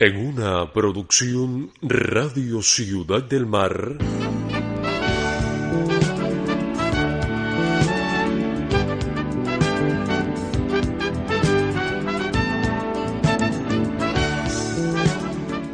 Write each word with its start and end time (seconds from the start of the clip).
En 0.00 0.16
una 0.16 0.72
producción 0.72 1.72
Radio 1.82 2.62
Ciudad 2.62 3.20
del 3.24 3.46
Mar. 3.46 3.98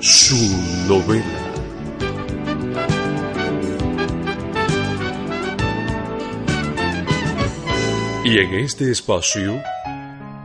Su 0.01 0.89
novela. 0.89 1.25
Y 8.25 8.39
en 8.39 8.55
este 8.55 8.91
espacio, 8.91 9.61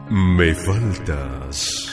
Me 0.09 0.53
Faltas. 0.53 1.88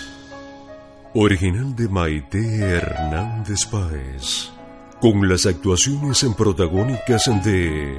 Original 1.19 1.75
de 1.75 1.89
Maite 1.89 2.59
Hernández 2.59 3.65
Páez. 3.65 4.51
Con 5.01 5.27
las 5.27 5.47
actuaciones 5.47 6.23
en 6.25 6.35
protagónicas 6.35 7.23
de 7.43 7.97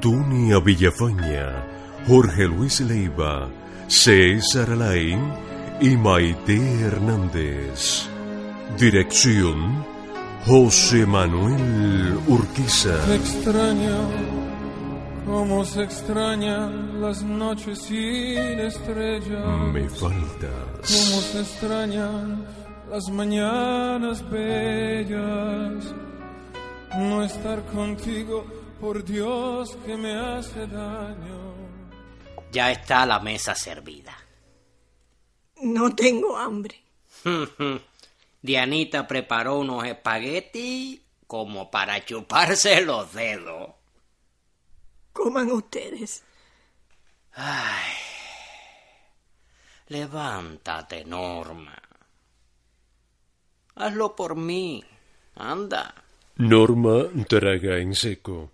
Dunia 0.00 0.58
Villafaña, 0.60 1.66
Jorge 2.08 2.46
Luis 2.46 2.80
Leiva, 2.80 3.50
César 3.88 4.70
Alain 4.70 5.20
y 5.82 5.98
Maite 5.98 6.56
Hernández. 6.80 8.08
Dirección 8.78 9.84
José 10.46 11.04
Manuel 11.04 12.18
Urquiza. 12.26 13.14
Extraño 13.14 14.35
como 15.26 15.64
se 15.64 15.82
extrañan 15.82 17.00
las 17.00 17.22
noches 17.22 17.82
sin 17.82 18.60
estrellas. 18.60 19.72
Me 19.72 19.88
faltas. 19.88 20.50
Como 20.76 21.20
se 21.20 21.40
extrañan 21.40 22.46
las 22.88 23.10
mañanas 23.10 24.22
bellas. 24.30 25.94
No 26.96 27.24
estar 27.24 27.62
contigo, 27.66 28.46
por 28.80 29.04
Dios 29.04 29.76
que 29.84 29.96
me 29.96 30.14
hace 30.14 30.66
daño. 30.66 31.54
Ya 32.52 32.70
está 32.70 33.04
la 33.04 33.18
mesa 33.18 33.54
servida. 33.54 34.16
No 35.62 35.94
tengo 35.94 36.36
hambre. 36.38 36.80
Dianita 38.42 39.08
preparó 39.08 39.58
unos 39.58 39.84
espaguetis 39.84 41.00
como 41.26 41.70
para 41.70 42.04
chuparse 42.04 42.80
los 42.82 43.12
dedos. 43.12 43.70
Coman 45.16 45.50
ustedes. 45.50 46.22
Ay. 47.32 47.92
Levántate, 49.88 51.04
Norma. 51.06 51.76
Hazlo 53.76 54.14
por 54.14 54.36
mí. 54.36 54.84
Anda. 55.36 55.94
Norma 56.36 57.08
traga 57.26 57.78
en 57.78 57.94
seco. 57.94 58.52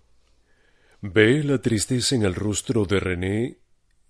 Ve 1.01 1.43
la 1.43 1.57
tristeza 1.59 2.15
en 2.15 2.23
el 2.23 2.33
rostro 2.33 2.85
de 2.85 2.99
René 2.99 3.57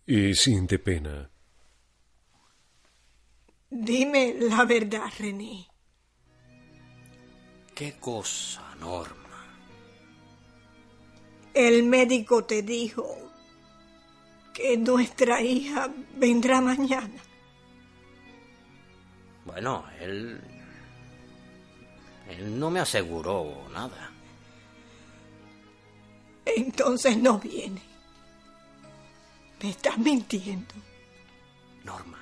y 0.06 0.36
siente 0.36 0.78
pena. 0.78 1.30
Dime 3.70 4.36
la 4.40 4.64
verdad, 4.66 5.12
René. 5.18 5.68
¿Qué 7.74 7.94
cosa, 8.00 8.76
Norma? 8.80 9.23
El 11.54 11.84
médico 11.84 12.44
te 12.46 12.64
dijo 12.64 13.06
que 14.54 14.78
nuestra 14.78 15.42
hija 15.42 15.92
vendrá 16.16 16.62
mañana. 16.62 17.22
Bueno, 19.46 19.86
él... 20.00 20.42
Él 22.30 22.58
no 22.60 22.72
me 22.72 22.80
aseguró 22.80 23.68
nada. 23.72 24.10
Entonces 26.46 27.18
no 27.18 27.38
viene. 27.38 27.82
Me 29.62 29.70
estás 29.70 29.98
mintiendo. 29.98 30.74
Norma, 31.84 32.20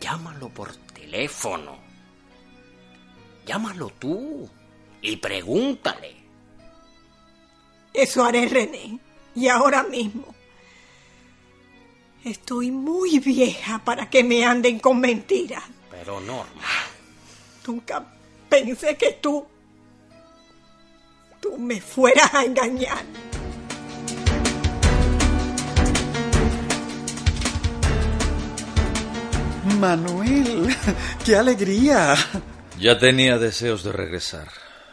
llámalo 0.00 0.48
por 0.48 0.74
teléfono. 0.92 1.78
Llámalo 3.46 3.90
tú 3.98 4.48
y 5.02 5.16
pregúntale. 5.16 6.27
Eso 7.98 8.24
haré, 8.24 8.46
René. 8.46 9.00
Y 9.34 9.48
ahora 9.48 9.82
mismo. 9.82 10.32
Estoy 12.24 12.70
muy 12.70 13.18
vieja 13.18 13.80
para 13.84 14.08
que 14.08 14.22
me 14.22 14.44
anden 14.44 14.78
con 14.78 15.00
mentiras. 15.00 15.64
Pero 15.90 16.20
Norma, 16.20 16.62
Nunca 17.66 18.06
pensé 18.48 18.96
que 18.96 19.18
tú... 19.20 19.44
Tú 21.40 21.58
me 21.58 21.80
fueras 21.80 22.32
a 22.34 22.44
engañar. 22.44 23.02
Manuel, 29.80 30.68
qué 31.24 31.34
alegría. 31.34 32.14
Ya 32.78 32.96
tenía 32.96 33.38
deseos 33.38 33.82
de 33.82 33.90
regresar. 33.90 34.48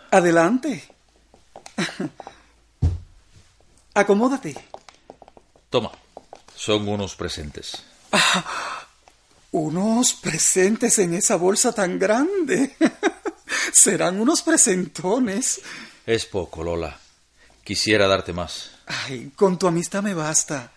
Adelante. 0.09 0.83
Acomódate. 3.95 4.53
Toma, 5.69 5.89
son 6.53 6.88
unos 6.88 7.16
presentes. 7.16 7.81
Unos 9.51 10.13
presentes 10.13 11.00
en 11.00 11.13
esa 11.13 11.38
bolsa 11.38 11.73
tan 11.73 11.97
grande. 11.97 12.75
Serán 13.72 14.19
unos 14.19 14.41
presentones. 14.41 15.61
Es 16.05 16.25
poco, 16.25 16.61
Lola. 16.61 17.00
Quisiera 17.63 18.05
darte 18.05 18.34
más. 18.34 18.72
Ay, 18.85 19.31
con 19.34 19.57
tu 19.57 19.66
amistad 19.66 20.03
me 20.03 20.13
basta. 20.13 20.72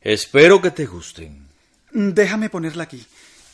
Espero 0.00 0.60
que 0.60 0.72
te 0.72 0.86
gusten. 0.86 1.46
Déjame 1.92 2.50
ponerla 2.50 2.82
aquí. 2.82 3.06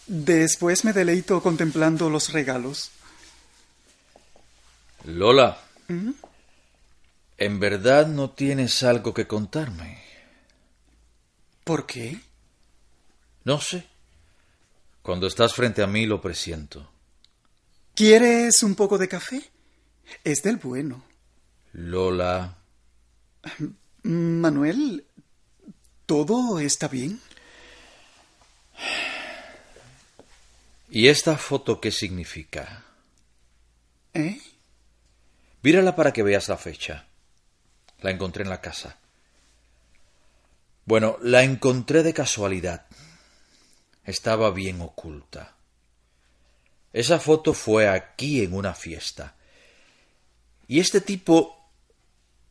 Después 0.06 0.84
me 0.84 0.94
deleito 0.94 1.42
contemplando 1.42 2.08
los 2.08 2.32
regalos. 2.32 2.90
Lola, 5.04 5.60
¿en 7.38 7.60
verdad 7.60 8.06
no 8.06 8.30
tienes 8.30 8.82
algo 8.82 9.14
que 9.14 9.26
contarme? 9.26 10.02
¿Por 11.64 11.86
qué? 11.86 12.20
No 13.44 13.60
sé. 13.60 13.86
Cuando 15.02 15.26
estás 15.26 15.54
frente 15.54 15.82
a 15.82 15.86
mí 15.86 16.06
lo 16.06 16.20
presiento. 16.20 16.90
¿Quieres 17.94 18.62
un 18.62 18.74
poco 18.74 18.98
de 18.98 19.08
café? 19.08 19.42
Es 20.24 20.42
del 20.42 20.56
bueno. 20.56 21.04
Lola, 21.72 22.56
Manuel, 24.02 25.06
¿todo 26.06 26.58
está 26.60 26.88
bien? 26.88 27.20
¿y 30.90 31.08
esta 31.08 31.36
foto 31.36 31.80
qué 31.80 31.90
significa? 31.90 32.84
¿Eh? 34.14 34.40
Mírala 35.62 35.94
para 35.94 36.12
que 36.12 36.22
veas 36.22 36.48
la 36.48 36.56
fecha. 36.56 37.06
La 38.06 38.12
encontré 38.12 38.44
en 38.44 38.50
la 38.50 38.60
casa. 38.60 39.00
Bueno, 40.84 41.18
la 41.22 41.42
encontré 41.42 42.04
de 42.04 42.14
casualidad. 42.14 42.86
Estaba 44.04 44.52
bien 44.52 44.80
oculta. 44.80 45.56
Esa 46.92 47.18
foto 47.18 47.52
fue 47.52 47.88
aquí 47.88 48.44
en 48.44 48.54
una 48.54 48.74
fiesta. 48.74 49.34
Y 50.68 50.78
este 50.78 51.00
tipo 51.00 51.68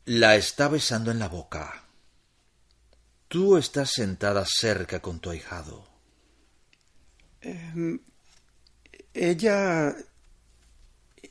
la 0.04 0.36
está 0.36 0.68
besando 0.68 1.10
en 1.10 1.20
la 1.20 1.28
boca. 1.28 1.84
Tú 3.26 3.56
estás 3.56 3.92
sentada 3.94 4.44
cerca 4.46 5.00
con 5.00 5.20
tu 5.20 5.30
ahijado. 5.30 5.88
Ella... 9.14 9.96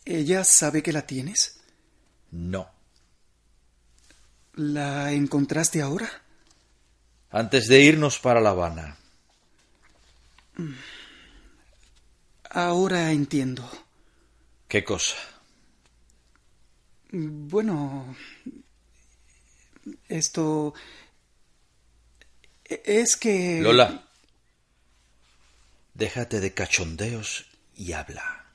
¿Ella 0.03 0.43
sabe 0.43 0.81
que 0.81 0.93
la 0.93 1.05
tienes? 1.05 1.59
No. 2.31 2.74
¿La 4.55 5.11
encontraste 5.11 5.81
ahora? 5.81 6.09
Antes 7.29 7.67
de 7.67 7.81
irnos 7.81 8.19
para 8.19 8.39
La 8.39 8.51
Habana. 8.51 8.97
Ahora 12.49 13.11
entiendo. 13.11 13.69
¿Qué 14.69 14.83
cosa? 14.83 15.17
Bueno, 17.11 18.15
esto... 20.07 20.73
Es 22.63 23.17
que... 23.17 23.59
Lola. 23.61 24.07
Déjate 25.93 26.39
de 26.39 26.53
cachondeos 26.53 27.45
y 27.75 27.91
habla. 27.91 28.45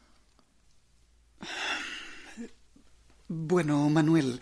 Bueno, 3.28 3.88
Manuel, 3.90 4.40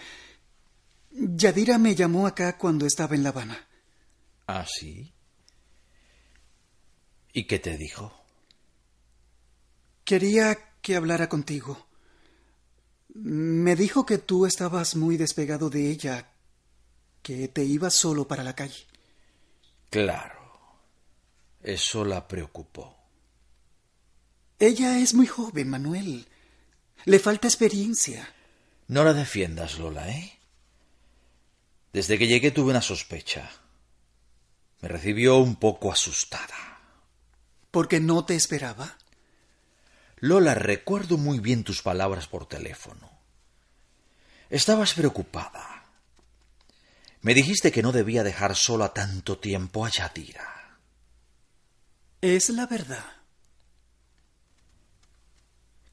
Yadira 1.20 1.78
me 1.78 1.94
llamó 1.94 2.26
acá 2.26 2.56
cuando 2.56 2.86
estaba 2.86 3.16
en 3.16 3.24
La 3.24 3.30
Habana. 3.30 3.66
¿Ah, 4.46 4.64
sí? 4.68 5.12
¿Y 7.32 7.44
qué 7.44 7.58
te 7.58 7.76
dijo? 7.76 8.24
Quería 10.04 10.56
que 10.80 10.94
hablara 10.94 11.28
contigo. 11.28 11.86
Me 13.14 13.74
dijo 13.74 14.06
que 14.06 14.18
tú 14.18 14.46
estabas 14.46 14.94
muy 14.94 15.16
despegado 15.16 15.70
de 15.70 15.90
ella, 15.90 16.30
que 17.22 17.48
te 17.48 17.64
ibas 17.64 17.94
solo 17.94 18.28
para 18.28 18.44
la 18.44 18.54
calle. 18.54 18.86
Claro. 19.90 20.38
Eso 21.60 22.04
la 22.04 22.28
preocupó. 22.28 22.96
Ella 24.60 25.00
es 25.00 25.14
muy 25.14 25.26
joven, 25.26 25.68
Manuel. 25.68 26.28
Le 27.04 27.18
falta 27.18 27.48
experiencia. 27.48 28.32
No 28.86 29.02
la 29.02 29.12
defiendas, 29.12 29.78
Lola, 29.78 30.08
¿eh? 30.10 30.37
Desde 31.92 32.18
que 32.18 32.26
llegué 32.26 32.50
tuve 32.50 32.70
una 32.70 32.82
sospecha. 32.82 33.50
Me 34.80 34.88
recibió 34.88 35.36
un 35.38 35.56
poco 35.56 35.90
asustada. 35.90 36.80
¿Porque 37.70 38.00
no 38.00 38.24
te 38.24 38.34
esperaba? 38.34 38.98
Lola, 40.16 40.54
recuerdo 40.54 41.16
muy 41.16 41.38
bien 41.40 41.64
tus 41.64 41.82
palabras 41.82 42.26
por 42.26 42.46
teléfono. 42.46 43.10
Estabas 44.50 44.94
preocupada. 44.94 45.84
Me 47.20 47.34
dijiste 47.34 47.72
que 47.72 47.82
no 47.82 47.92
debía 47.92 48.22
dejar 48.22 48.56
sola 48.56 48.92
tanto 48.94 49.38
tiempo 49.38 49.84
a 49.84 49.90
Yadira. 49.90 50.78
Es 52.20 52.48
la 52.50 52.66
verdad. 52.66 53.04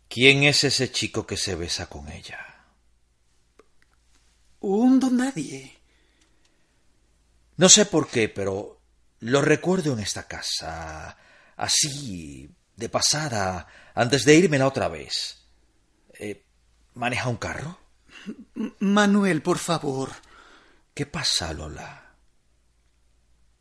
¿Quién 0.07 0.43
es 0.43 0.63
ese 0.63 0.91
chico 0.91 1.27
que 1.27 1.35
se 1.35 1.55
besa 1.55 1.87
con 1.87 2.09
ella? 2.09 2.39
Un 4.61 4.99
don 4.99 5.17
nadie. 5.17 5.74
No 7.57 7.69
sé 7.69 7.85
por 7.85 8.07
qué, 8.09 8.29
pero 8.29 8.81
lo 9.19 9.41
recuerdo 9.41 9.93
en 9.93 9.99
esta 9.99 10.27
casa, 10.27 11.17
así, 11.55 12.49
de 12.75 12.89
pasada, 12.89 13.67
antes 13.93 14.25
de 14.25 14.35
irme 14.35 14.59
la 14.59 14.67
otra 14.67 14.87
vez. 14.87 15.47
Eh, 16.13 16.45
¿Maneja 16.95 17.29
un 17.29 17.37
carro? 17.37 17.79
Manuel, 18.79 19.41
por 19.41 19.57
favor. 19.57 20.11
¿Qué 20.93 21.05
pasa, 21.05 21.53
Lola? 21.53 22.15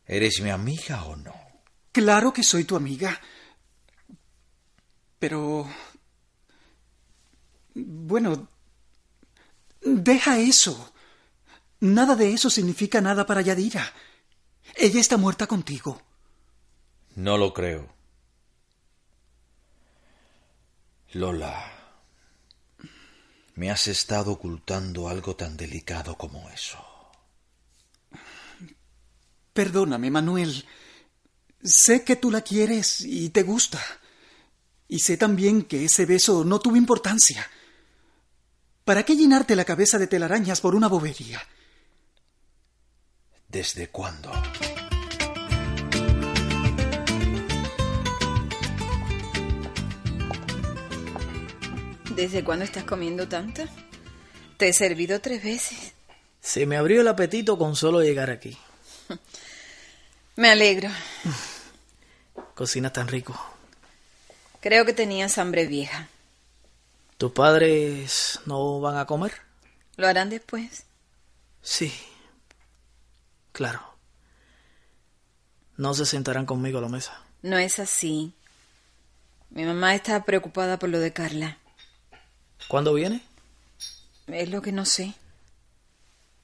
¿Eres 0.06 0.40
mi 0.40 0.50
amiga 0.50 1.04
o 1.04 1.16
no? 1.16 1.34
Claro 1.92 2.32
que 2.32 2.42
soy 2.42 2.64
tu 2.64 2.76
amiga. 2.76 3.20
Pero... 5.18 5.68
Bueno... 7.74 8.48
Deja 9.80 10.38
eso. 10.38 10.93
Nada 11.84 12.16
de 12.16 12.32
eso 12.32 12.48
significa 12.48 13.02
nada 13.02 13.26
para 13.26 13.42
Yadira. 13.42 13.92
Ella 14.74 14.98
está 14.98 15.18
muerta 15.18 15.46
contigo. 15.46 16.00
No 17.14 17.36
lo 17.36 17.52
creo. 17.52 17.94
Lola, 21.12 21.70
me 23.56 23.70
has 23.70 23.86
estado 23.88 24.32
ocultando 24.32 25.08
algo 25.08 25.36
tan 25.36 25.58
delicado 25.58 26.16
como 26.16 26.48
eso. 26.48 26.82
Perdóname, 29.52 30.10
Manuel. 30.10 30.64
Sé 31.62 32.02
que 32.02 32.16
tú 32.16 32.30
la 32.30 32.40
quieres 32.40 33.02
y 33.02 33.28
te 33.28 33.42
gusta. 33.42 33.78
Y 34.88 35.00
sé 35.00 35.18
también 35.18 35.64
que 35.64 35.84
ese 35.84 36.06
beso 36.06 36.46
no 36.46 36.60
tuvo 36.60 36.76
importancia. 36.76 37.46
¿Para 38.86 39.02
qué 39.02 39.14
llenarte 39.16 39.54
la 39.54 39.66
cabeza 39.66 39.98
de 39.98 40.06
telarañas 40.06 40.62
por 40.62 40.74
una 40.74 40.88
bobería? 40.88 41.46
¿Desde 43.54 43.86
cuándo? 43.86 44.32
¿Desde 52.16 52.42
cuándo 52.42 52.64
estás 52.64 52.82
comiendo 52.82 53.28
tanto? 53.28 53.62
Te 54.56 54.70
he 54.70 54.72
servido 54.72 55.20
tres 55.20 55.44
veces. 55.44 55.92
Se 56.40 56.66
me 56.66 56.76
abrió 56.76 57.02
el 57.02 57.06
apetito 57.06 57.56
con 57.56 57.76
solo 57.76 58.02
llegar 58.02 58.28
aquí. 58.28 58.58
Me 60.34 60.50
alegro. 60.50 60.90
Cocinas 62.56 62.92
tan 62.92 63.06
rico. 63.06 63.40
Creo 64.62 64.84
que 64.84 64.94
tenías 64.94 65.38
hambre 65.38 65.68
vieja. 65.68 66.08
¿Tus 67.18 67.30
padres 67.30 68.40
no 68.46 68.80
van 68.80 68.96
a 68.96 69.06
comer? 69.06 69.32
¿Lo 69.94 70.08
harán 70.08 70.28
después? 70.28 70.86
Sí. 71.62 71.94
Claro. 73.54 73.80
No 75.76 75.94
se 75.94 76.06
sentarán 76.06 76.44
conmigo 76.44 76.78
a 76.78 76.82
la 76.82 76.88
mesa. 76.88 77.22
No 77.40 77.56
es 77.56 77.78
así. 77.78 78.34
Mi 79.50 79.64
mamá 79.64 79.94
está 79.94 80.24
preocupada 80.24 80.76
por 80.76 80.88
lo 80.88 80.98
de 80.98 81.12
Carla. 81.12 81.58
¿Cuándo 82.66 82.92
viene? 82.92 83.22
Es 84.26 84.50
lo 84.50 84.60
que 84.60 84.72
no 84.72 84.84
sé. 84.84 85.14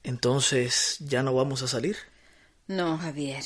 Entonces, 0.03 0.99
¿ya 1.01 1.21
no 1.21 1.33
vamos 1.33 1.61
a 1.63 1.67
salir? 1.67 1.97
No, 2.67 2.97
Javier. 2.97 3.43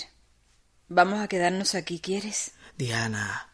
Vamos 0.88 1.20
a 1.20 1.28
quedarnos 1.28 1.74
aquí, 1.74 2.00
¿quieres? 2.00 2.52
Diana, 2.78 3.50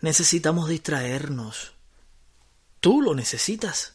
necesitamos 0.00 0.68
distraernos. 0.68 1.74
Tú 2.80 3.02
lo 3.02 3.14
necesitas. 3.14 3.94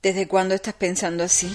¿Desde 0.00 0.26
cuándo 0.26 0.54
estás 0.54 0.74
pensando 0.74 1.22
así? 1.22 1.54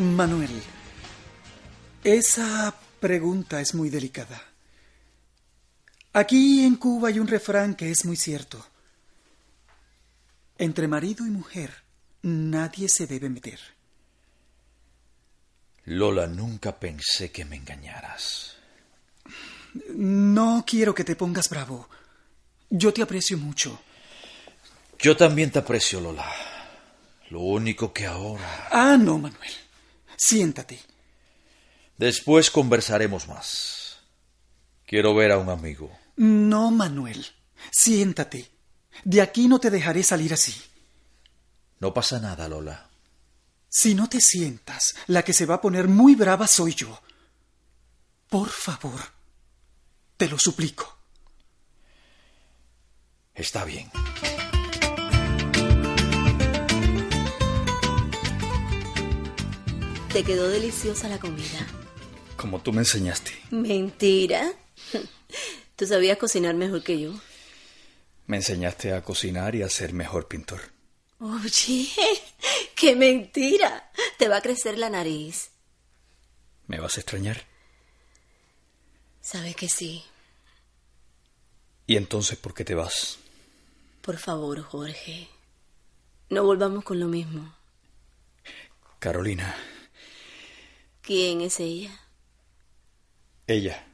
Manuel, 0.00 0.62
esa 2.02 2.74
pregunta 3.00 3.60
es 3.60 3.74
muy 3.74 3.90
delicada. 3.90 4.42
Aquí 6.14 6.64
en 6.64 6.76
Cuba 6.76 7.08
hay 7.08 7.18
un 7.18 7.28
refrán 7.28 7.74
que 7.74 7.90
es 7.90 8.06
muy 8.06 8.16
cierto. 8.16 8.64
Entre 10.56 10.88
marido 10.88 11.26
y 11.26 11.30
mujer 11.30 11.74
nadie 12.22 12.88
se 12.88 13.06
debe 13.06 13.28
meter. 13.28 13.60
Lola, 15.84 16.26
nunca 16.26 16.78
pensé 16.80 17.30
que 17.30 17.44
me 17.44 17.56
engañaras. 17.56 18.56
No 19.94 20.64
quiero 20.66 20.94
que 20.94 21.04
te 21.04 21.14
pongas 21.14 21.50
bravo. 21.50 21.90
Yo 22.70 22.92
te 22.94 23.02
aprecio 23.02 23.36
mucho. 23.36 23.78
Yo 24.98 25.14
también 25.14 25.50
te 25.50 25.58
aprecio, 25.58 26.00
Lola. 26.00 26.26
Lo 27.28 27.40
único 27.40 27.92
que 27.92 28.06
ahora... 28.06 28.68
Ah, 28.70 28.96
no, 28.98 29.18
Manuel. 29.18 29.69
Siéntate. 30.20 30.78
Después 31.96 32.50
conversaremos 32.50 33.26
más. 33.26 34.00
Quiero 34.84 35.14
ver 35.14 35.32
a 35.32 35.38
un 35.38 35.48
amigo. 35.48 35.90
No, 36.16 36.70
Manuel. 36.70 37.26
Siéntate. 37.70 38.50
De 39.02 39.22
aquí 39.22 39.48
no 39.48 39.58
te 39.58 39.70
dejaré 39.70 40.02
salir 40.02 40.34
así. 40.34 40.54
No 41.78 41.94
pasa 41.94 42.20
nada, 42.20 42.50
Lola. 42.50 42.90
Si 43.70 43.94
no 43.94 44.10
te 44.10 44.20
sientas, 44.20 44.94
la 45.06 45.22
que 45.22 45.32
se 45.32 45.46
va 45.46 45.54
a 45.54 45.60
poner 45.62 45.88
muy 45.88 46.14
brava 46.16 46.46
soy 46.46 46.74
yo. 46.74 47.00
Por 48.28 48.50
favor. 48.50 49.00
Te 50.18 50.28
lo 50.28 50.38
suplico. 50.38 50.98
Está 53.34 53.64
bien. 53.64 53.90
Te 60.12 60.24
quedó 60.24 60.48
deliciosa 60.48 61.08
la 61.08 61.20
comida. 61.20 61.66
Como 62.36 62.60
tú 62.60 62.72
me 62.72 62.80
enseñaste. 62.80 63.32
Mentira. 63.50 64.52
Tú 65.76 65.86
sabías 65.86 66.18
cocinar 66.18 66.54
mejor 66.54 66.82
que 66.82 67.00
yo. 67.00 67.12
Me 68.26 68.38
enseñaste 68.38 68.92
a 68.92 69.02
cocinar 69.02 69.54
y 69.54 69.62
a 69.62 69.68
ser 69.68 69.92
mejor 69.92 70.26
pintor. 70.26 70.60
Oye, 71.20 71.88
qué 72.74 72.96
mentira. 72.96 73.92
Te 74.18 74.28
va 74.28 74.38
a 74.38 74.42
crecer 74.42 74.78
la 74.78 74.90
nariz. 74.90 75.50
¿Me 76.66 76.80
vas 76.80 76.96
a 76.96 77.00
extrañar? 77.00 77.44
Sabes 79.20 79.54
que 79.54 79.68
sí. 79.68 80.04
¿Y 81.86 81.96
entonces 81.96 82.36
por 82.36 82.52
qué 82.54 82.64
te 82.64 82.74
vas? 82.74 83.18
Por 84.02 84.18
favor, 84.18 84.60
Jorge. 84.62 85.28
No 86.30 86.42
volvamos 86.44 86.82
con 86.84 86.98
lo 86.98 87.06
mismo. 87.06 87.54
Carolina. 88.98 89.54
¿Quién 91.10 91.40
es 91.40 91.58
ella? 91.58 91.90
Ella. 93.48 93.84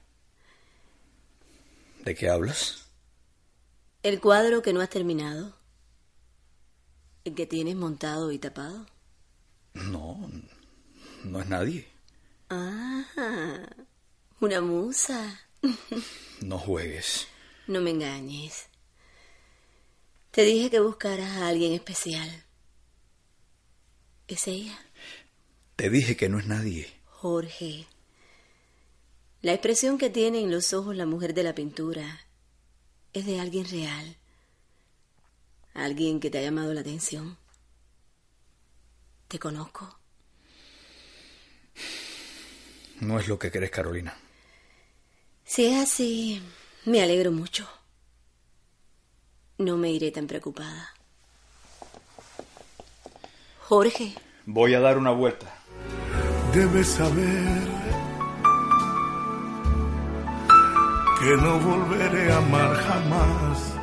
¿De 2.05 2.15
qué 2.15 2.29
hablas? 2.29 2.91
El 4.03 4.21
cuadro 4.21 4.61
que 4.61 4.75
no 4.75 4.83
has 4.83 4.91
terminado. 4.91 5.57
El 7.25 7.35
que 7.35 7.47
tienes 7.47 7.75
montado 7.75 8.33
y 8.33 8.39
tapado. 8.39 8.85
No, 9.73 10.31
no 11.25 11.41
es 11.41 11.47
nadie. 11.47 11.89
Ah, 12.51 13.07
una 14.41 14.61
musa. 14.61 15.41
No 16.43 16.59
juegues. 16.59 17.29
No 17.67 17.81
me 17.81 17.93
engañes. 17.93 18.67
Te 20.33 20.43
dije 20.43 20.69
que 20.69 20.81
buscaras 20.81 21.31
a 21.39 21.49
alguien 21.49 21.73
especial. 21.73 22.45
¿Es 24.29 24.47
ella? 24.49 24.79
Te 25.77 25.89
dije 25.89 26.15
que 26.15 26.29
no 26.29 26.39
es 26.39 26.47
nadie. 26.47 26.97
Jorge, 27.19 27.87
la 29.41 29.55
expresión 29.55 29.97
que 29.97 30.11
tiene 30.11 30.41
en 30.41 30.51
los 30.51 30.75
ojos 30.75 30.95
la 30.95 31.07
mujer 31.07 31.33
de 31.33 31.45
la 31.45 31.55
pintura 31.55 32.21
es 33.15 33.25
de 33.25 33.41
alguien 33.41 33.67
real. 33.71 34.17
Alguien 35.73 36.21
que 36.21 36.29
te 36.29 36.39
ha 36.39 36.43
llamado 36.43 36.75
la 36.75 36.83
atención. 36.83 37.39
Te 39.29 39.39
conozco. 39.39 39.99
No 43.01 43.19
es 43.19 43.29
lo 43.29 43.39
que 43.39 43.51
crees, 43.51 43.71
Carolina. 43.71 44.15
Si 45.45 45.65
es 45.65 45.83
así, 45.83 46.43
me 46.85 47.03
alegro 47.03 47.33
mucho. 47.33 47.67
No 49.57 49.79
me 49.79 49.91
iré 49.91 50.11
tan 50.11 50.27
preocupada. 50.27 50.95
Jorge. 53.63 54.15
Voy 54.45 54.75
a 54.75 54.81
dar 54.81 54.99
una 54.99 55.13
vuelta. 55.13 55.63
Debes 56.57 56.87
saber 56.87 57.69
que 61.21 61.37
no 61.37 61.59
volveré 61.61 62.33
a 62.33 62.39
amar 62.39 62.75
jamás 62.77 63.75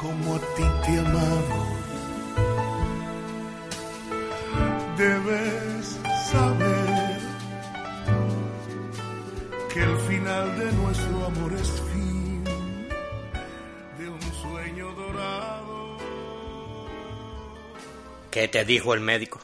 como 0.00 0.36
a 0.36 0.38
ti 0.54 0.62
te 0.84 0.92
he 0.94 0.98
amado. 1.00 1.56
Debes 4.96 5.98
saber 6.30 7.18
que 9.72 9.82
el 9.82 9.96
final 10.08 10.58
de 10.60 10.72
nuestro 10.74 11.26
amor 11.26 11.52
es 11.54 11.70
fin 11.90 12.44
de 13.98 14.08
un 14.08 14.22
sueño 14.42 14.92
dorado. 14.92 15.98
¿Qué 18.30 18.46
te 18.46 18.64
dijo 18.64 18.94
el 18.94 19.00
médico? 19.00 19.40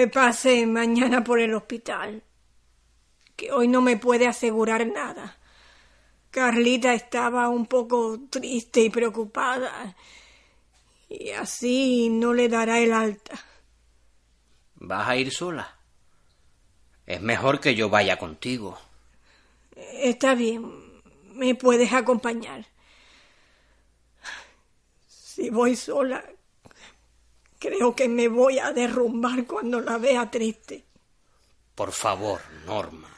Que 0.00 0.08
pase 0.08 0.66
mañana 0.66 1.22
por 1.22 1.40
el 1.40 1.52
hospital. 1.52 2.22
Que 3.36 3.52
hoy 3.52 3.68
no 3.68 3.82
me 3.82 3.98
puede 3.98 4.26
asegurar 4.26 4.86
nada. 4.86 5.36
Carlita 6.30 6.94
estaba 6.94 7.50
un 7.50 7.66
poco 7.66 8.18
triste 8.30 8.80
y 8.80 8.88
preocupada. 8.88 9.94
Y 11.06 11.32
así 11.32 12.08
no 12.08 12.32
le 12.32 12.48
dará 12.48 12.78
el 12.78 12.94
alta. 12.94 13.38
¿Vas 14.76 15.06
a 15.06 15.16
ir 15.16 15.30
sola? 15.30 15.76
Es 17.04 17.20
mejor 17.20 17.60
que 17.60 17.74
yo 17.74 17.90
vaya 17.90 18.16
contigo. 18.16 18.78
Está 19.76 20.34
bien, 20.34 20.64
me 21.34 21.54
puedes 21.54 21.92
acompañar. 21.92 22.64
Si 25.06 25.50
voy 25.50 25.76
sola, 25.76 26.24
creo 27.60 27.94
que 27.94 28.08
me 28.08 28.26
voy 28.26 28.58
a 28.58 28.72
derrumbar 28.72 29.46
cuando 29.46 29.80
la 29.80 29.98
vea 29.98 30.28
triste. 30.28 30.84
Por 31.76 31.92
favor, 31.92 32.40
Norma. 32.66 33.08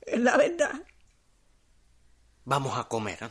Es 0.00 0.18
la 0.18 0.38
verdad. 0.38 0.82
Vamos 2.46 2.78
a 2.78 2.84
comer. 2.84 3.18
¿eh? 3.22 3.30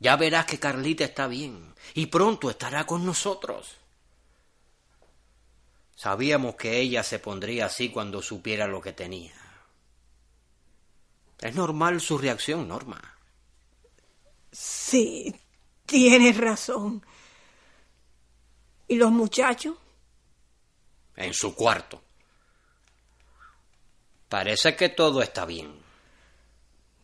Ya 0.00 0.16
verás 0.16 0.46
que 0.46 0.58
Carlita 0.58 1.04
está 1.04 1.28
bien 1.28 1.74
y 1.94 2.06
pronto 2.06 2.50
estará 2.50 2.86
con 2.86 3.06
nosotros. 3.06 3.76
Sabíamos 5.94 6.54
que 6.56 6.80
ella 6.80 7.02
se 7.02 7.18
pondría 7.18 7.66
así 7.66 7.90
cuando 7.90 8.22
supiera 8.22 8.66
lo 8.66 8.80
que 8.80 8.94
tenía. 8.94 9.34
Es 11.38 11.54
normal 11.54 12.00
su 12.00 12.16
reacción, 12.16 12.66
Norma. 12.66 13.18
Sí, 14.50 15.34
tienes 15.86 16.36
razón. 16.38 17.04
¿Y 18.90 18.96
los 18.96 19.12
muchachos? 19.12 19.76
En 21.14 21.32
su 21.32 21.54
cuarto. 21.54 22.02
Parece 24.28 24.74
que 24.74 24.88
todo 24.88 25.22
está 25.22 25.46
bien. 25.46 25.72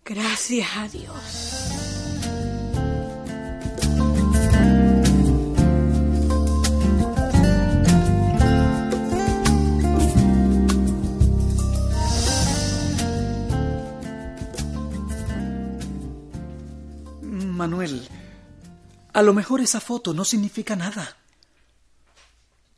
Gracias 0.04 0.68
a 0.76 0.88
Dios. 0.88 1.14
Manuel, 17.22 18.08
a 19.12 19.22
lo 19.22 19.32
mejor 19.32 19.60
esa 19.60 19.80
foto 19.80 20.12
no 20.12 20.24
significa 20.24 20.74
nada. 20.74 21.16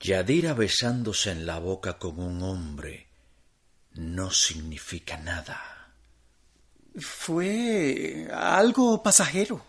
Yadira 0.00 0.54
besándose 0.54 1.32
en 1.32 1.46
la 1.46 1.58
boca 1.58 1.98
con 1.98 2.20
un 2.20 2.42
hombre 2.42 3.08
no 3.94 4.30
significa 4.30 5.16
nada. 5.16 5.92
Fue 6.98 8.28
algo 8.32 9.02
pasajero. 9.02 9.64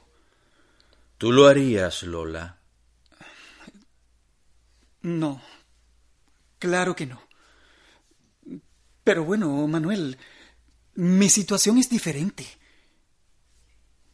¿Tú 1.18 1.32
lo 1.32 1.48
harías, 1.48 2.04
Lola? 2.04 2.58
No, 5.02 5.42
claro 6.60 6.96
que 6.96 7.06
no. 7.06 7.22
Pero 9.04 9.24
bueno, 9.24 9.68
Manuel, 9.68 10.18
mi 10.96 11.30
situación 11.30 11.78
es 11.78 11.90
diferente. 11.90 12.46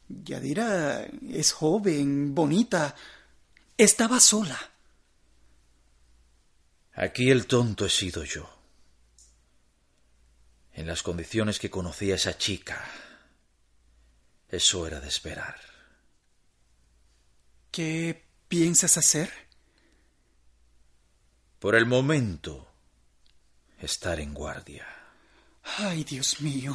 Yadira 0.08 1.06
es 1.30 1.52
joven, 1.52 2.34
bonita. 2.34 2.96
Estaba 3.78 4.20
sola. 4.20 4.58
Aquí 6.96 7.30
el 7.30 7.46
tonto 7.46 7.86
he 7.86 7.90
sido 7.90 8.24
yo. 8.24 8.50
En 10.74 10.88
las 10.88 11.04
condiciones 11.04 11.60
que 11.60 11.70
conocí 11.70 12.12
a 12.12 12.16
esa 12.16 12.38
chica, 12.38 12.86
eso 14.48 14.88
era 14.88 15.02
de 15.02 15.10
esperar. 15.10 15.60
¿Qué 17.70 18.26
piensas 18.48 18.98
hacer? 18.98 19.30
Por 21.60 21.76
el 21.76 21.86
momento, 21.86 22.72
estar 23.82 24.20
en 24.22 24.34
guardia. 24.34 24.88
Ay, 25.78 26.06
Dios 26.06 26.40
mío. 26.40 26.74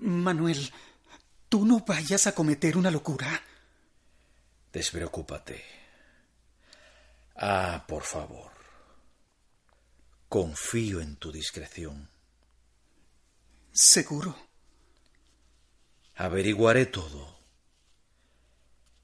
Manuel, 0.00 0.72
tú 1.48 1.64
no 1.64 1.80
vayas 1.80 2.26
a 2.26 2.34
cometer 2.34 2.76
una 2.76 2.90
locura. 2.90 3.40
Despreocúpate. 4.72 5.64
Ah, 7.36 7.84
por 7.86 8.02
favor. 8.02 8.55
Confío 10.28 11.00
en 11.00 11.16
tu 11.16 11.30
discreción. 11.30 12.10
Seguro. 13.72 14.36
Averiguaré 16.16 16.86
todo. 16.86 17.36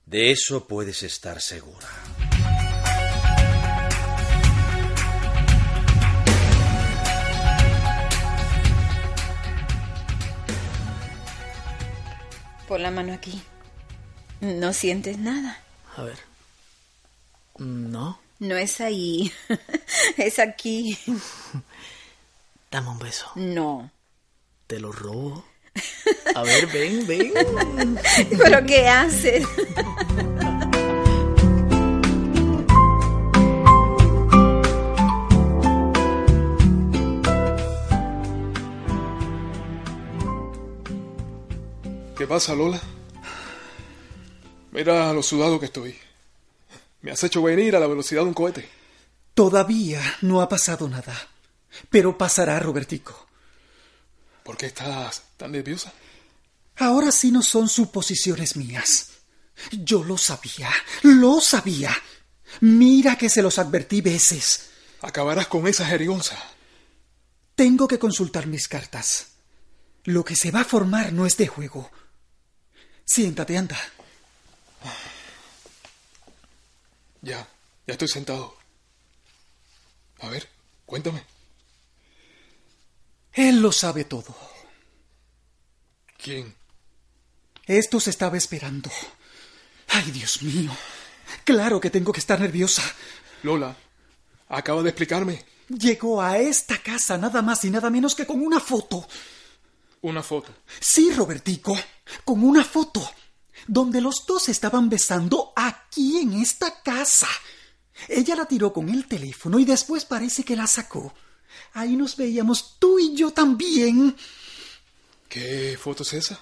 De 0.05 0.33
eso 0.33 0.67
puedes 0.67 1.02
estar 1.05 1.41
segura. 1.41 1.88
Pon 12.67 12.83
la 12.83 12.91
mano 12.91 13.12
aquí. 13.12 13.43
¿No 14.41 14.73
sientes 14.73 15.19
nada? 15.19 15.61
A 15.97 16.02
ver. 16.02 16.19
No. 17.59 18.19
No 18.41 18.57
es 18.57 18.81
ahí. 18.81 19.33
es 20.16 20.38
aquí. 20.38 20.99
Dame 22.71 22.88
un 22.88 22.99
beso. 22.99 23.31
No. 23.35 23.90
Te 24.66 24.81
lo 24.81 24.92
robo. 24.92 25.45
A 26.35 26.42
ver, 26.42 26.66
ven, 26.66 27.07
ven. 27.07 27.33
¿Pero 28.38 28.66
qué 28.66 28.88
haces? 28.88 29.47
¿Qué 42.16 42.26
pasa, 42.26 42.54
Lola? 42.54 42.81
Mira 44.71 45.12
lo 45.12 45.23
sudado 45.23 45.59
que 45.59 45.66
estoy. 45.66 45.97
Me 47.00 47.11
has 47.11 47.25
hecho 47.25 47.42
venir 47.42 47.75
a 47.75 47.81
la 47.81 47.87
velocidad 47.87 48.23
de 48.23 48.28
un 48.28 48.35
cohete. 48.35 48.82
Todavía 49.35 50.01
no 50.23 50.41
ha 50.41 50.49
pasado 50.49 50.89
nada. 50.89 51.17
Pero 51.91 52.17
pasará, 52.19 52.59
Robertico. 52.59 53.27
¿Por 54.43 54.57
qué 54.57 54.67
estás 54.67 55.23
tan 55.37 55.53
nerviosa? 55.53 55.93
Ahora 56.77 57.12
sí 57.12 57.31
no 57.31 57.43
son 57.43 57.69
suposiciones 57.69 58.57
mías. 58.57 59.11
Yo 59.71 60.03
lo 60.03 60.19
sabía, 60.19 60.71
lo 61.03 61.41
sabía. 61.41 61.97
Mira 62.61 63.17
que 63.17 63.29
se 63.29 63.43
los 63.43 63.59
advertí 63.59 64.01
veces. 64.01 64.71
Acabarás 65.01 65.47
con 65.47 65.67
esa 65.67 65.87
jerigonza. 65.87 66.37
Tengo 67.55 67.87
que 67.87 67.99
consultar 67.99 68.47
mis 68.47 68.69
cartas. 68.69 69.29
Lo 70.05 70.25
que 70.25 70.37
se 70.37 70.51
va 70.51 70.62
a 70.62 70.65
formar 70.65 71.12
no 71.12 71.27
es 71.27 71.37
de 71.37 71.47
juego. 71.47 71.91
Siéntate, 73.05 73.57
anda. 73.57 73.79
Ya, 77.21 77.47
ya 77.87 77.93
estoy 77.93 78.09
sentado. 78.09 78.62
A 80.23 80.29
ver, 80.29 80.49
cuéntame. 80.87 81.25
Él 83.33 83.61
lo 83.61 83.73
sabe 83.73 84.05
todo. 84.05 84.35
¿Quién? 86.17 86.55
Esto 87.67 87.99
se 87.99 88.11
estaba 88.11 88.37
esperando. 88.37 88.91
Ay, 89.88 90.11
Dios 90.12 90.43
mío. 90.43 90.71
Claro 91.45 91.81
que 91.81 91.91
tengo 91.91 92.12
que 92.12 92.21
estar 92.21 92.41
nerviosa. 92.41 92.83
Lola, 93.43 93.76
acaba 94.49 94.83
de 94.83 94.91
explicarme. 94.91 95.45
Llegó 95.69 96.23
a 96.23 96.38
esta 96.38 96.79
casa 96.79 97.19
nada 97.19 97.43
más 97.43 97.64
y 97.64 97.71
nada 97.71 97.91
menos 97.91 98.14
que 98.14 98.26
con 98.26 98.41
una 98.41 98.61
foto. 98.61 99.07
Una 100.02 100.23
foto. 100.23 100.52
Sí, 100.79 101.12
Robertico, 101.12 101.76
con 102.25 102.45
una 102.45 102.64
foto, 102.64 103.09
donde 103.67 104.00
los 104.00 104.25
dos 104.26 104.49
estaban 104.49 104.88
besando 104.88 105.52
aquí 105.57 106.19
en 106.19 106.35
esta 106.35 106.83
casa. 106.83 107.29
Ella 108.09 108.37
la 108.37 108.47
tiró 108.47 108.73
con 108.73 108.88
el 108.88 109.06
teléfono 109.06 109.59
y 109.59 109.64
después 109.64 110.04
parece 110.04 110.44
que 110.44 110.56
la 110.56 110.66
sacó. 110.66 111.14
Ahí 111.75 111.97
nos 111.97 112.16
veíamos 112.16 112.76
tú 112.78 112.99
y 112.99 113.14
yo 113.14 113.32
también. 113.32 114.16
¿Qué 115.28 115.78
foto 115.80 116.02
es 116.02 116.12
esa? 116.14 116.40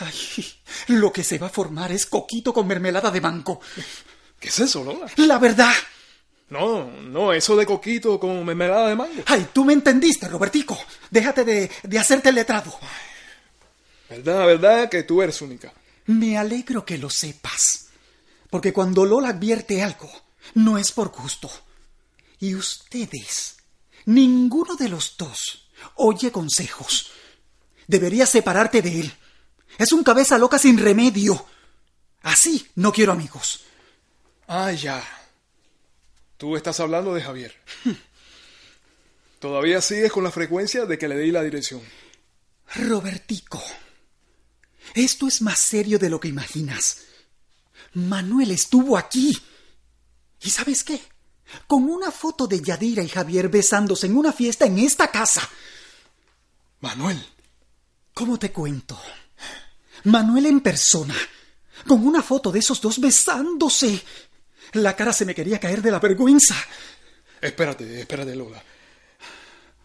Ay, 0.00 0.46
lo 0.88 1.12
que 1.12 1.24
se 1.24 1.38
va 1.38 1.48
a 1.48 1.50
formar 1.50 1.92
es 1.92 2.06
coquito 2.06 2.52
con 2.52 2.66
mermelada 2.66 3.10
de 3.10 3.20
banco. 3.20 3.60
¿Qué 4.40 4.48
es 4.48 4.60
eso, 4.60 4.82
Lola? 4.82 5.10
La 5.16 5.38
verdad. 5.38 5.74
No, 6.50 6.90
no, 6.90 7.32
eso 7.32 7.56
de 7.56 7.66
coquito 7.66 8.18
con 8.18 8.44
mermelada 8.44 8.88
de 8.88 8.96
mango. 8.96 9.22
Ay, 9.26 9.48
tú 9.52 9.64
me 9.64 9.72
entendiste, 9.74 10.28
Robertico. 10.28 10.78
Déjate 11.10 11.44
de, 11.44 11.70
de 11.82 11.98
hacerte 11.98 12.30
el 12.30 12.36
letrado. 12.36 12.74
Verdad, 14.08 14.46
verdad 14.46 14.88
que 14.88 15.02
tú 15.02 15.20
eres 15.20 15.42
única. 15.42 15.72
Me 16.06 16.38
alegro 16.38 16.84
que 16.84 16.96
lo 16.96 17.10
sepas. 17.10 17.88
Porque 18.48 18.72
cuando 18.72 19.04
Lola 19.04 19.28
advierte 19.28 19.82
algo, 19.82 20.10
no 20.54 20.78
es 20.78 20.92
por 20.92 21.08
gusto. 21.08 21.50
Y 22.40 22.54
ustedes, 22.54 23.56
ninguno 24.06 24.76
de 24.76 24.88
los 24.88 25.16
dos, 25.16 25.68
oye 25.96 26.30
consejos. 26.30 27.10
Deberías 27.86 28.28
separarte 28.28 28.82
de 28.82 29.00
él. 29.00 29.12
Es 29.78 29.92
un 29.92 30.04
cabeza 30.04 30.38
loca 30.38 30.58
sin 30.58 30.78
remedio. 30.78 31.46
Así 32.22 32.68
no 32.74 32.92
quiero 32.92 33.12
amigos. 33.12 33.60
Ah, 34.46 34.72
ya. 34.72 35.02
Tú 36.36 36.56
estás 36.56 36.80
hablando 36.80 37.14
de 37.14 37.22
Javier. 37.22 37.54
Todavía 39.40 39.80
sigues 39.80 40.10
con 40.10 40.24
la 40.24 40.30
frecuencia 40.30 40.84
de 40.84 40.98
que 40.98 41.08
le 41.08 41.18
di 41.18 41.30
la 41.30 41.42
dirección. 41.42 41.80
Robertico, 42.74 43.62
esto 44.94 45.26
es 45.28 45.42
más 45.42 45.58
serio 45.58 45.98
de 45.98 46.10
lo 46.10 46.20
que 46.20 46.28
imaginas. 46.28 46.98
Manuel 47.94 48.50
estuvo 48.50 48.98
aquí. 48.98 49.36
¿Y 50.42 50.50
sabes 50.50 50.84
qué? 50.84 51.00
Con 51.66 51.84
una 51.84 52.10
foto 52.10 52.46
de 52.46 52.60
Yadira 52.60 53.02
y 53.02 53.08
Javier 53.08 53.48
besándose 53.48 54.06
en 54.06 54.16
una 54.16 54.32
fiesta 54.32 54.66
en 54.66 54.78
esta 54.78 55.10
casa. 55.10 55.48
Manuel. 56.80 57.24
¿Cómo 58.14 58.38
te 58.38 58.52
cuento? 58.52 59.00
Manuel 60.04 60.46
en 60.46 60.60
persona, 60.60 61.14
con 61.86 62.06
una 62.06 62.22
foto 62.22 62.50
de 62.50 62.58
esos 62.58 62.80
dos 62.80 63.00
besándose. 63.00 64.02
La 64.72 64.94
cara 64.94 65.12
se 65.12 65.24
me 65.24 65.34
quería 65.34 65.58
caer 65.58 65.82
de 65.82 65.90
la 65.90 65.98
vergüenza. 65.98 66.54
Espérate, 67.40 68.00
espérate, 68.00 68.34
Lola. 68.34 68.62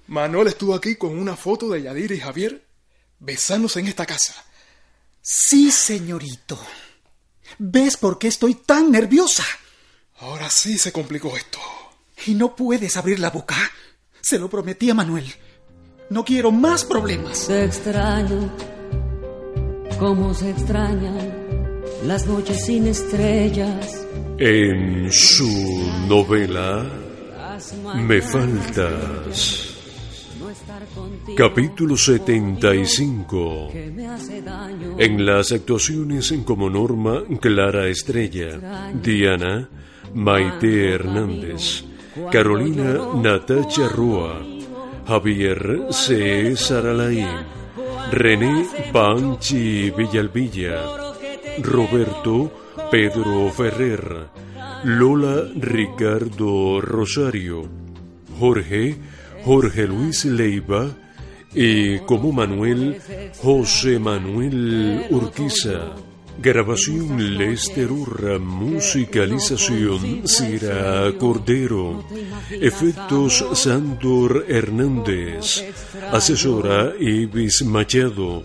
Manuel 0.07 0.47
estuvo 0.47 0.75
aquí 0.75 0.95
con 0.95 1.17
una 1.17 1.35
foto 1.35 1.69
de 1.69 1.83
Yadira 1.83 2.15
y 2.15 2.19
Javier 2.19 2.65
besándose 3.19 3.79
en 3.79 3.87
esta 3.87 4.05
casa. 4.05 4.35
Sí, 5.21 5.71
señorito. 5.71 6.59
¿Ves 7.57 7.97
por 7.97 8.19
qué 8.19 8.27
estoy 8.27 8.55
tan 8.55 8.91
nerviosa? 8.91 9.45
Ahora 10.23 10.49
sí 10.49 10.77
se 10.77 10.93
complicó 10.93 11.35
esto. 11.35 11.59
Y 12.25 12.33
no 12.33 12.55
puedes 12.55 12.95
abrir 12.95 13.19
la 13.19 13.29
boca. 13.29 13.55
Se 14.21 14.39
lo 14.39 14.49
prometí 14.49 14.89
a 14.89 14.93
Manuel. 14.93 15.25
No 16.09 16.23
quiero 16.23 16.49
más 16.49 16.85
problemas. 16.85 17.47
Te 17.47 17.65
extraño, 17.65 18.55
como 19.99 20.33
se 20.33 20.51
extrañan 20.51 21.33
las 22.05 22.25
noches 22.25 22.65
sin 22.65 22.87
estrellas. 22.87 24.07
En 24.37 25.11
su 25.11 25.91
novela 26.07 26.89
Me 27.95 28.21
faltas. 28.21 29.71
Capítulo 31.35 31.97
75. 31.97 33.71
En 33.73 35.25
las 35.25 35.51
actuaciones 35.51 36.33
como 36.45 36.69
Norma 36.69 37.23
Clara 37.41 37.87
Estrella, 37.87 38.91
Diana 38.93 39.69
Maite 40.13 40.93
Hernández, 40.93 41.83
Carolina 42.31 42.97
Natacha 43.21 43.87
Rúa, 43.89 44.41
Javier 45.07 45.87
C. 45.91 46.55
Saralaí, 46.55 47.27
René 48.11 48.67
Panchi 48.91 49.91
Villalvilla, 49.91 50.81
Roberto 51.61 52.51
Pedro 52.91 53.49
Ferrer, 53.51 54.27
Lola 54.83 55.47
Ricardo 55.55 56.79
Rosario, 56.81 57.63
Jorge 58.39 58.97
Jorge 59.45 59.87
Luis 59.87 60.23
Leiva 60.25 60.87
y 61.53 61.99
como 61.99 62.31
Manuel 62.31 62.97
José 63.41 63.99
Manuel 63.99 65.05
Urquiza. 65.09 65.95
Grabación 66.39 67.37
Lester 67.37 67.91
Urra, 67.91 68.39
musicalización 68.39 70.27
Cira 70.27 71.11
Cordero, 71.17 72.03
efectos 72.49 73.45
Sandor 73.53 74.45
Hernández, 74.49 75.63
asesora 76.11 76.93
Ibis 76.99 77.63
Machado, 77.63 78.43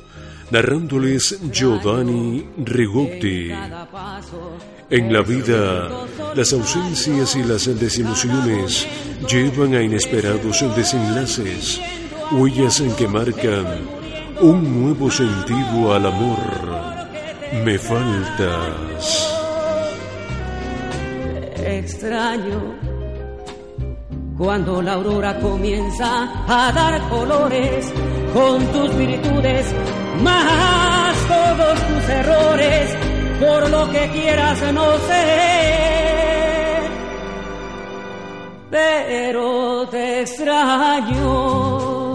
narrándoles 0.51 1.39
Giovanni 1.51 2.47
Rigotti. 2.59 3.51
En 4.91 5.13
la 5.13 5.23
vida, 5.23 6.07
las 6.35 6.53
ausencias 6.53 7.37
y 7.37 7.43
las 7.43 7.67
desilusiones 7.79 8.87
llevan 9.29 9.75
a 9.75 9.83
inesperados 9.83 10.65
desenlaces, 10.77 11.81
huellas 12.33 12.81
en 12.81 12.95
que 12.95 13.09
marcan 13.09 13.67
un 14.41 14.83
nuevo 14.83 15.11
sentido 15.11 15.95
al 15.95 16.07
amor. 16.07 16.98
Me 17.53 17.79
faltas. 17.79 19.35
Extraño 21.65 22.75
cuando 24.39 24.81
la 24.81 24.93
aurora 24.93 25.39
comienza 25.41 26.29
a 26.47 26.71
dar 26.73 27.01
colores 27.09 27.93
con 28.33 28.65
tus 28.67 28.97
virtudes, 28.97 29.75
más 30.23 31.17
todos 31.27 31.81
tus 31.89 32.09
errores, 32.09 32.97
por 33.41 33.69
lo 33.69 33.91
que 33.91 34.09
quieras 34.11 34.61
no 34.73 34.93
sé, 34.99 36.79
pero 38.71 39.89
te 39.89 40.21
extraño. 40.21 42.08